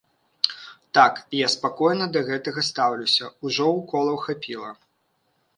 Так, 0.97 1.13
я 1.41 1.47
спакойна 1.55 2.07
да 2.17 2.25
гэтага 2.31 2.65
стаўлюся, 2.71 3.25
ужо 3.51 3.69
уколаў 3.79 4.17
хапіла. 4.27 4.71